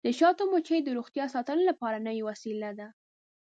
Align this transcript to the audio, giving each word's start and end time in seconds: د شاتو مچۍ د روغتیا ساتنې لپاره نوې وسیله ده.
د 0.07 0.09
شاتو 0.19 0.43
مچۍ 0.51 0.79
د 0.83 0.89
روغتیا 0.97 1.25
ساتنې 1.35 1.63
لپاره 1.69 2.03
نوې 2.07 2.23
وسیله 2.29 2.69
ده. 2.79 2.87